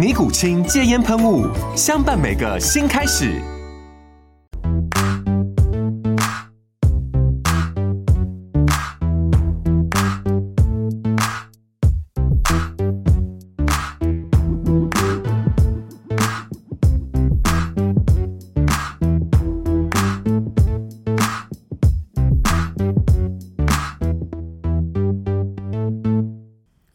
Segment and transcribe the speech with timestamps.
[0.00, 1.46] 尼古清戒烟喷雾，
[1.76, 3.38] 相伴每个新开始。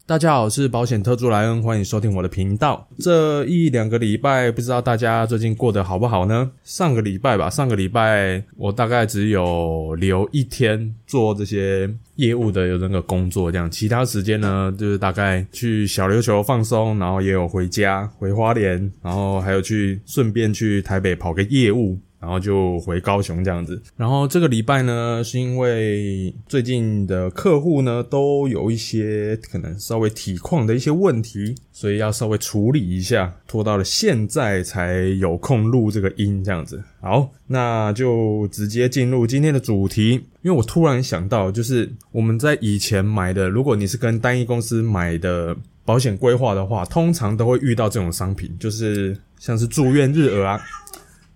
[0.08, 2.86] 大家好，我是保险特助莱恩，欢迎收听我的频道。
[3.00, 6.48] 这一两个礼拜，不知道大家最近过得好不好呢？
[6.62, 21.98] 上个礼拜吧，上个礼拜我大概只有留一天做这些业务的有那个工作，这样其他时间呢，就是大概去小琉球放松，然后也有回家回花莲，然后还有去顺便去台北跑个业务。
[22.18, 23.80] 然后就回高雄这样子。
[23.96, 36.82] 然后这个礼拜呢，是因为最近的客户呢都有一些可能稍微体况的一些问题，所以要稍微处理一下，拖到了现在才有空录这个音这样子。
[37.00, 40.12] 好，那就直接进入今天的主题。
[40.42, 50.60] 因为我突然想到，就是我们在以前买的，如果你是跟单一公司买的保险规划的话，通常都会遇到这种商品，就是像是住院日额啊，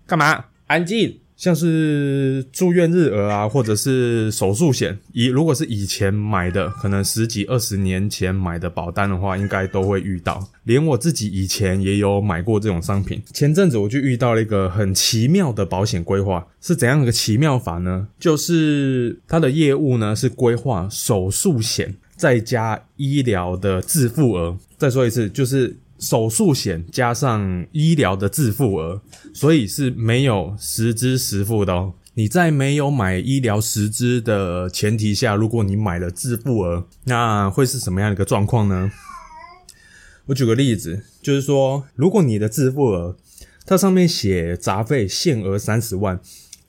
[0.06, 0.44] 干嘛？
[0.70, 10.48] 安静，像是住院日额啊，或者是手术险，以如果是以前买的，可能十几二十年前买的保单的话，应该都会遇到。
[10.62, 13.20] 连我自己以前也有买过这种商品。
[13.32, 18.06] 前阵子我就遇到了一个很奇妙的保险规划，是怎样一个奇妙法呢？
[18.20, 24.56] 就是它的业务呢是规划手术险再加医疗的自付额。
[24.78, 25.76] 再说一次，就是。
[26.00, 29.00] 手术险加上医疗的自付额，
[29.32, 31.92] 所以是没有实支实付的哦。
[32.14, 38.90] 你在没有买医疗实支的前提下，如果你买了自付额，那会是什么样的一个状况呢？
[40.26, 43.16] 我举个例子，就是说，如果你的自付额
[43.64, 46.20] 它上面写杂费限额三十万，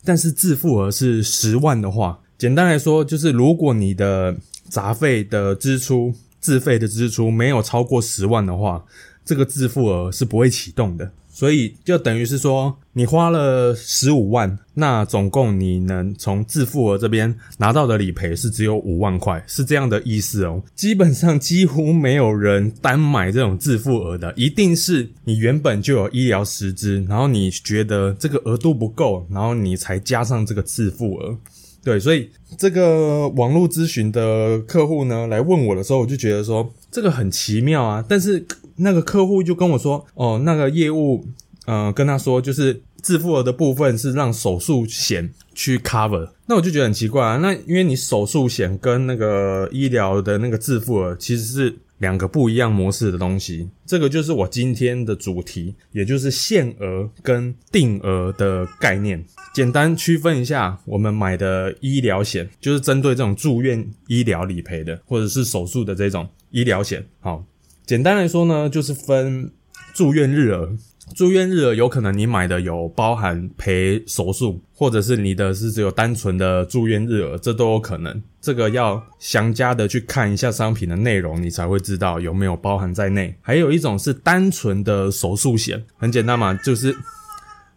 [0.03, 4.36] 但是自付额是十万的话，简单来说，就是如果你的
[4.70, 8.84] 杂费的支出、自费的支出没有超过十万的话，
[9.31, 20.62] 这个自付额是不会启动的，所以就等于是说，你花了十五万，那总共你能从自付额这边拿到的理赔是只有五万块，是这样的意思哦。
[20.75, 31.38] 基本上几乎没有人单买这种自付额的，一定是你原本就有医疗实支，然后你觉得这个额度不够，然后你才加上这个自付额。
[31.81, 38.46] 对，所以这个网络咨询的客户呢来问我的时候，我就觉得说这个很奇妙啊，但是。
[38.81, 41.25] 那个客户就跟我说：“哦，那个业务，
[41.66, 46.30] 呃，跟他说就是自付额的部分是让手术险去 cover。
[46.47, 47.38] 那我就觉得很奇怪啊。
[47.38, 53.70] 那因为你手术险跟那个医疗的那个自付额其实是两个不一样模式的东西。
[53.86, 59.24] 这个就是我今天的主题，也就是限额跟定额的概念。
[59.53, 67.06] 简单区分一下，我们买的医疗险就是针对这种住院医疗理赔的，或者是手术的这种医疗险。
[67.20, 67.44] 好。”
[67.86, 69.52] 简单来说呢，就是分
[69.94, 70.72] 住院日额。
[71.14, 78.22] 住院日额有可能你买的有包含赔手术，或者是你的是只有单纯的住院日额，这都有可能。
[78.40, 83.35] 这个要详加的去看一下商品的内容，你才会知道有没有包含在内。
[83.41, 86.96] 还有一种是单纯的手术险，很简单嘛，就是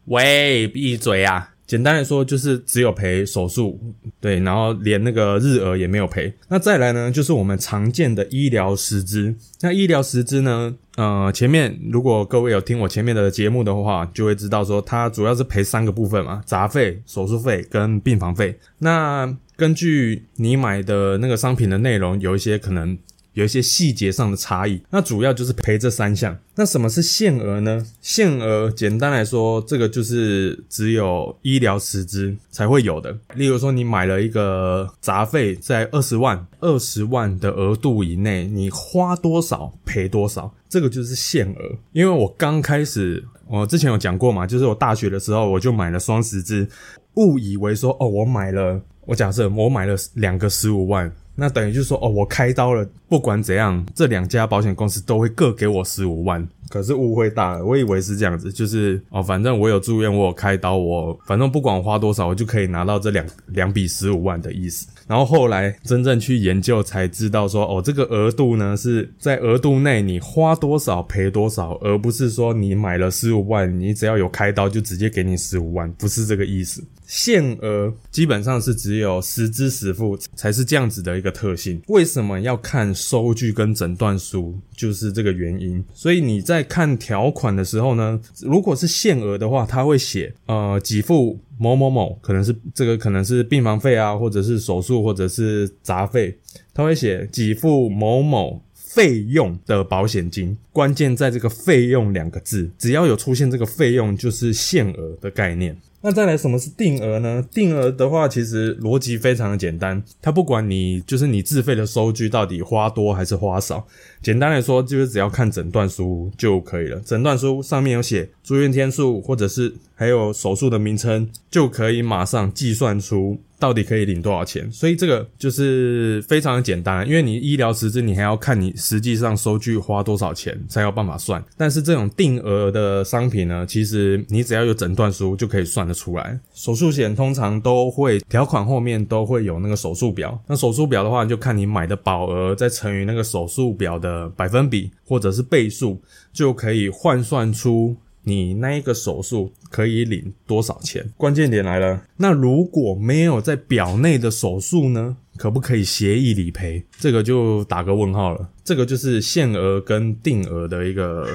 [0.04, 1.53] 喂，闭嘴啊！
[1.74, 3.80] 简单来说，就是只有赔手术，
[4.20, 6.32] 对，然后连那个日额也没有赔。
[6.46, 9.34] 那再来呢，就是我们常见的医疗实支。
[9.60, 18.56] 那医疗实支呢，呃，前面如果各位有听我前面的节目的话，就会知道说，它主要是赔三个部分嘛：杂费、手术费跟病房费。
[18.78, 22.96] 那根据你买的那个商品的内容，有一些可能
[23.34, 24.80] 有一些细节上的差异。
[24.90, 26.36] 那主要就是赔这三项。
[26.56, 27.84] 那什么是限额呢？
[28.00, 33.16] 限额简单来说，这个就是只有医疗实支才会有的。
[33.34, 41.76] 例如说，你买了一个杂费在二十万，二十万的额度以内，你花多少赔多少，这个就是限额。
[41.92, 46.68] 因为我刚开始，我之前有讲过嘛，就是我大学的时候我就买了双十支，
[47.14, 51.12] 误以为说哦，我买了，我假设我买了两个十五万。
[51.36, 56.46] 那等于就是说，哦，我开刀了，不管怎样，这两家保险公司都会各给我十五万。
[56.70, 64.86] 可是误会大了，我以为是这样子，就是哦，反正我有住院，我有开刀，我反正不管花多少，我就可以拿到这两两笔十五万的意思。
[65.06, 76.82] 然后后来真正去研究才知道说，哦，这个额度呢是在额度内你花多少赔多少，而不是说你买了十五万，你只要有开刀就直接给你十五万，不是这个意思。
[77.06, 81.80] 限额基本上是只有实支实付才是这样子的一个特性。
[81.88, 84.54] 为什么要看收据跟诊断书？
[84.76, 85.82] 就是这个原因。
[85.94, 91.40] 所以你在看条款的时候呢，如果是限额的话，他会写呃给付。
[91.56, 96.36] 某某某可能是这个可能是病房费啊，或者是手术，或者是杂费，
[96.74, 105.80] 他会写给付某某费用的保险金，关键在这个费用两个字，只要有出现这个费用，就是限额的概念。
[106.06, 107.42] 那再来，什么是定额呢？
[107.50, 113.86] 定额的话，其实逻辑非常的简单，它不管你就是你自费的收据到底花多还是花少，
[114.22, 117.00] 简单来说就是只要看诊断书就可以了。
[117.00, 123.38] 诊断书上面有写住院天数，或者是还有手术的名称，就可以马上计算出。
[123.58, 124.70] 到底可以领多少钱？
[124.70, 131.42] 所以这个就是非常的简单，因为你医疗实质你还要看你实际上收据花多少钱才有办法算。
[131.56, 136.38] 但是这种定额的商品呢，其实你只要有诊断书就可以算得出来。
[136.52, 146.00] 手术险通常都会条款后面都会有那个手术表，那手术表的话就看你买的保额再乘以那个手术表的百分比或者是倍数，
[146.32, 147.96] 就可以换算出。
[148.24, 151.08] 你那一个手术可以领多少钱？
[151.16, 155.16] 关键点来了，那如果没有在表内的手术呢？
[155.36, 156.84] 可不可以协议理赔？
[156.98, 158.50] 这个就打个问号了。
[158.62, 161.26] 这个就是限额跟定额的一个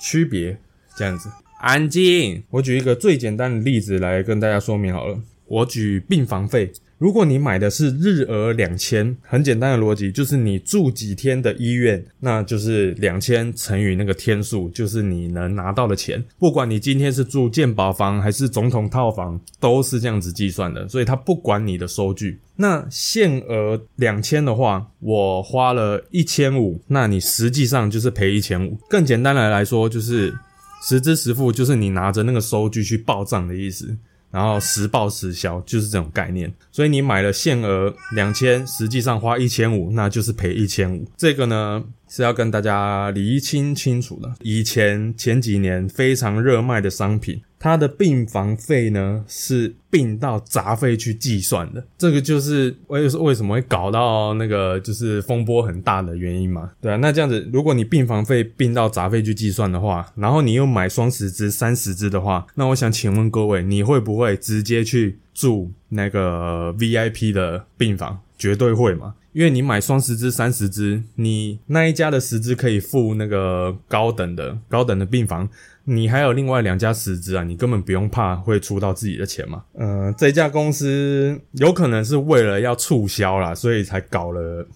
[0.00, 0.56] 区别。
[0.96, 1.30] 这样子，
[1.60, 2.42] 安静。
[2.50, 5.18] 我举一个最简单的例子来跟大家说明好了。
[5.46, 6.72] 我举病房费。
[6.98, 16.22] 如果你买的是日额两千，很简单的逻辑就是你住几天的医院，那就是两千乘以那个天数，就是你能拿到的钱。
[16.38, 20.88] 不管你今天是住健保房还是总统套房，都是这样子计算的。
[20.88, 22.40] 所以他不管你的收据。
[22.56, 28.76] 那限额两千的话，我花了一千五，那你实际上就是赔一千五。
[28.90, 30.34] 更简单的来说，就是
[30.82, 33.96] 实支实付，就是你拿着那个收据去报账的意思。
[34.30, 41.06] 然后实报实销就是这种概念，所以你买了限额两千，实际上花一千五，那就是赔一千五。
[41.16, 41.84] 这个呢？
[42.08, 44.32] 是要跟大家厘清清楚的。
[44.40, 51.84] 以前前几年非常热卖的商品，它的病房费呢是并到杂费去计算的。
[51.96, 56.70] 这个就是为为什么会搞到那个就是风波很大的原因嘛？
[56.80, 68.20] 对啊，那这样子，如果你病房费并到杂费去计算的话，然后你又买双十支、三十支的话，那我想请问各位，你会不会直接去住那个 VIP 的病房？
[68.38, 69.14] 绝对会嘛？
[69.32, 75.48] 因为你买双十支、三十支，你那一家的十支可以付那个高等的、高等的病房，
[75.84, 79.62] 你还有另外两家十支啊，你根本不用怕会出到自己的钱嘛。
[79.74, 84.66] 嗯，这家公司有可能是为了要促销啦，所以才搞了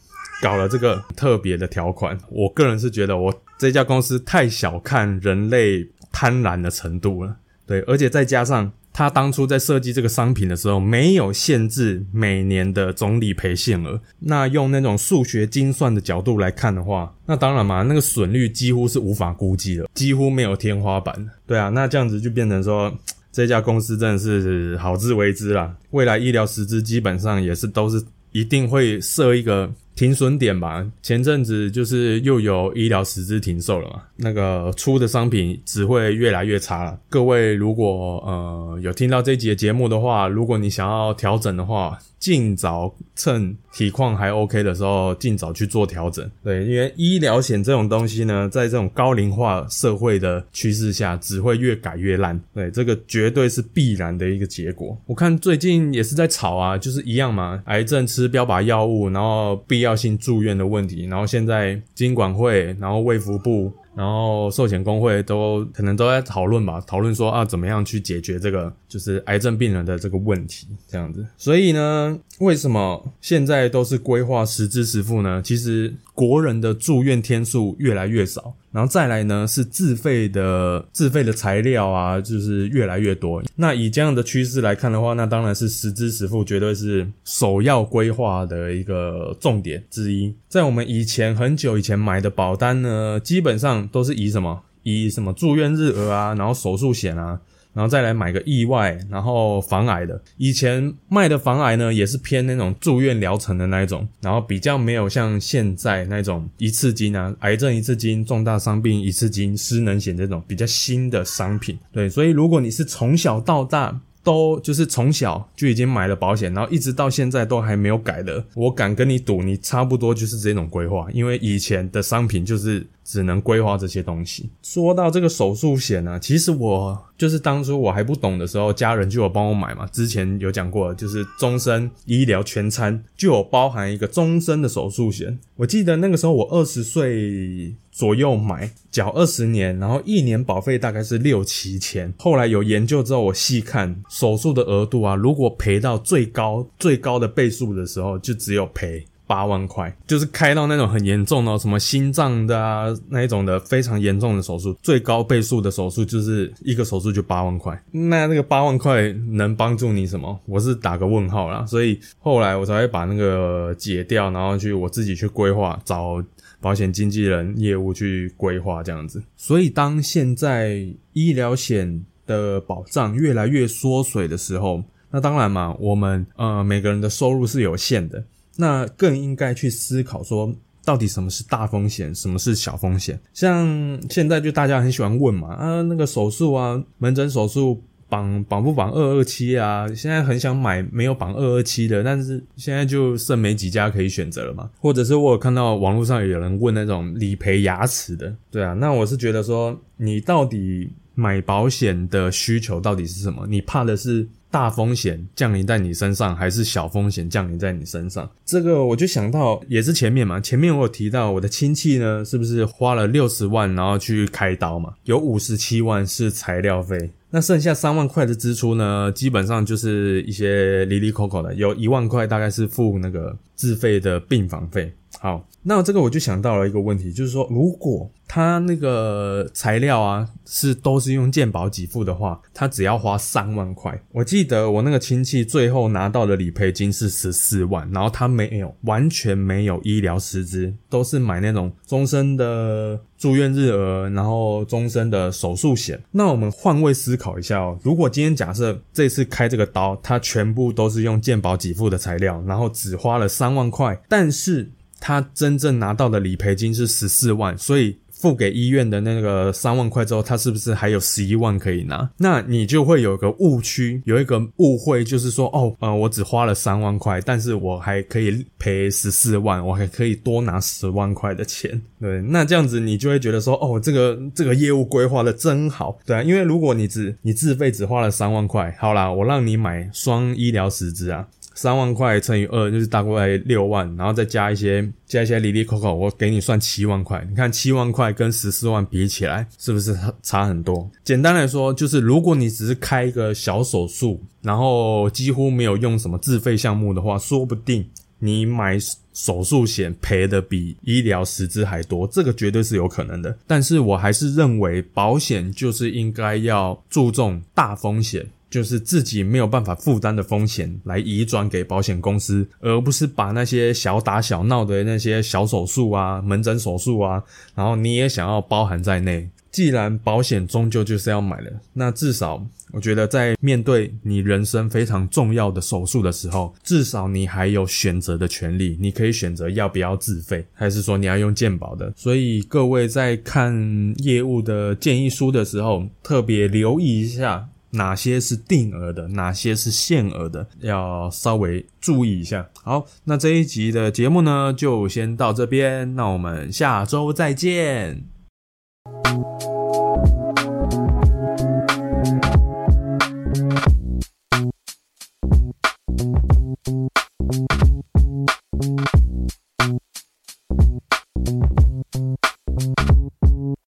[0.42, 2.16] 搞了这个特别的条款。
[2.28, 7.36] 我个人是觉得，我这家公司太小看人类贪婪的程度了。
[7.66, 8.70] 对，而且再加上。
[8.92, 14.00] 他当初在设计这个商品的时候，没有限制每年的总理赔限额。
[14.18, 21.30] 那用那种数学精算的角度来看的话，那当然嘛，那个损率几乎是无法估计的，几乎没有天花板。
[21.46, 22.92] 对啊，那这样子就变成说，
[23.32, 25.74] 这家公司真的是好自为之啦。
[25.92, 29.72] 未来医疗实质基本上也是都是一定会设一个。
[29.94, 36.98] 停损点吧，前阵子就是又有医疗实质停售了嘛，那个出的商品只会越来越差了。
[37.08, 46.28] 各位如果呃有听到这集的节目的话，如果你想要调整的话，尽早趁体况还 OK 的时候，尽早去做调整。
[46.44, 52.40] 对，因为医疗险这种东西呢，在这种高龄化社会的趋势下，只会越改越烂。
[52.54, 54.96] 对，这个绝对是必然的一个结果。
[55.06, 63.72] 我看最近也是在吵啊，就是一样嘛，癌症吃标靶药物，然后必必要性住院的问题，然后现在金管会，然后卫福部。
[63.94, 71.26] 然后寿险工会都可能都在讨论吧，讨论说啊，怎么样去解决这个就是癌症病人的这个问题，这样子。
[71.36, 75.42] 所以呢，为什么现在都是规划实支实付呢？
[75.44, 75.92] 其实
[76.28, 78.54] 国人的住院天数越来越少。
[78.70, 83.42] 然后再来呢，是自费的自费的材料啊，就是越来越多。
[83.56, 90.34] 那以这样的趋势来看的话，那当然是实支实付绝对是首要规划的一个重点之一。
[90.48, 97.40] 在我们以前很久以前买的保单呢，基本上都是以什么以什么住院日额啊，然后手术险啊。
[97.74, 100.20] 然后再来买个意外，然后防癌的。
[100.36, 111.78] 以前卖的防癌呢，也是偏那种住院疗程的那一种，然后比较没有像现在那种一次金啊，癌症一次金、重大伤病一次金、失能险这种比较新的商品。
[111.90, 122.86] 对，所以如果你是从小到大都就是从小就已经买了保险，然后一直到现在都还没有改的，我敢跟你赌，你差不多就是这种规划，因为以前的商品就是。
[123.04, 124.50] 只能规划这些东西。
[124.62, 129.86] 说到这个手术险呢，其实我就是当初我还不懂的时候，家人就有帮我买嘛。
[129.86, 135.38] 之前有讲过，就是终身医疗全餐就有包含一个终身的手术险。
[135.56, 142.12] 我记得那个时候我二十岁左右买，缴二十年，然后一年保费大概是六七千。
[142.18, 149.04] 后来有研究之后，我细看手术的额度啊，如果赔到最高最高的倍数的时候，就只有赔。
[149.32, 157.82] 八万块，就是开到那种很严重的，什么心脏的啊那一种的非常严重的手术，最高倍数的手术就是一个手术就八万块。
[157.92, 160.38] 那那个八万块能帮助你什么？
[160.44, 161.64] 我是打个问号啦。
[161.64, 166.22] 所以后来我才会把那个解掉，然后去我自己去规划，找
[166.60, 169.22] 保险经纪人业务去规划这样子。
[169.38, 178.22] 所以当现在医疗险的保障越来越缩水的时候，那当然嘛，我们呃每个人的收入是有限的。
[178.56, 180.52] 那更应该去思考说，
[180.84, 183.18] 到底什么是大风险，什么是小风险？
[183.32, 183.66] 像
[184.10, 189.86] 现在就大家很喜欢问嘛，啊，那个手术啊，门诊手术绑绑不绑二二七啊？
[189.94, 194.68] 现在很想买没有绑二二七的，但是现在就剩没几家可以选择了嘛。
[194.80, 203.46] 或者是我有看到网络上有人问那种理赔牙齿的，对啊，那我是觉得说，你到底买保险的需求到底是什么？
[203.48, 204.28] 你怕的是？
[204.52, 208.30] 大风险降临在你身上，还是小风险降临在你身上？
[208.44, 210.38] 这个我就想到，也是前面嘛。
[210.38, 214.92] 前面我有提到，我的亲戚呢，是不是花了六十万，然后去开刀嘛？
[215.04, 224.92] 有五十七万是材料费，那剩下三万块的支出呢，基本上就是一些离离口口的，有一万块大概是付那个自费的病房费。
[225.22, 234.02] 好，那这个我就想到了一个问题，就是说，如果他那个材料啊是都是用健保给付的话，他只要花三万块。
[234.10, 246.02] 我记得我那个亲戚最后拿到的理赔金是十四万，然后他没有完全没有医疗师资，都是买那种终身的住院日额，然后终身的手术险。
[246.10, 254.68] 那我们换位思考一下哦，如果今天假设这次开这个刀，他全部都是用健保给付的材料，然后只花了三万块，但是
[255.04, 262.08] 他真正拿到的理赔金是十四万，所以付给医院的那个三万块之后，他是不是还有十一万可以拿？
[262.18, 271.82] 那你就会有个误区，有一个误会，就是说，哦，呃，我只花了三万块，但是我还可以赔十四万，我还可以多拿十万块的钱。
[272.00, 281.26] 对，那这样子你就会觉得说，哦，这个这个业务规划的真好，对啊，因为如果你只你自费只花了三万块，好啦，我让你买双医疗实质啊。
[281.54, 287.24] 三万块乘以二就是大概六万，然后再加一些加一些里里扣扣，我给你算七万块。
[287.28, 290.90] 你看七万块跟十四万比起来，是不是差很多？
[291.04, 298.78] 简单来说，就是如果你只是开一个小手术，然后几乎没有用什么自费项目的话，说不定你买
[299.12, 303.36] 手术险赔的比医疗实质还多，这个绝对是有可能的。
[303.46, 308.26] 但是我还是认为保险就是应该要注重大风险。
[308.52, 319.26] 就是自己没有办法负担的风险来移转给保险公司，而不是把那些小打小闹的那些小手术啊、门诊手术啊，然后你也想要包含在内。
[319.50, 322.42] 既然保险终究就是要买的，那至少
[322.72, 331.92] 我觉得在面对你人生非常重要的手术的时候，至少你还有选择的权利，你可以选择要不要自费，还是说你要用健保的。
[331.94, 337.46] 所以各位在看业务的建议书的时候，特别留意一下。
[337.72, 342.48] 哪些是定额的，哪些是限额的，要稍微注意一下。
[342.62, 348.11] 好，那这一集的节目呢，就先到这边，那我们下周再见。